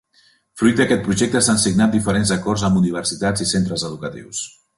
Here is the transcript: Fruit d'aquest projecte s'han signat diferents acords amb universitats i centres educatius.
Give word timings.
Fruit 0.61 0.77
d'aquest 0.79 1.03
projecte 1.07 1.41
s'han 1.47 1.61
signat 1.65 1.93
diferents 1.97 2.33
acords 2.37 2.65
amb 2.71 2.81
universitats 2.81 3.45
i 3.47 3.49
centres 3.53 3.87
educatius. 3.93 4.43